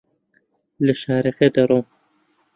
لە 0.85 0.93
شارەکە 1.01 1.47
دەڕۆم. 1.55 1.85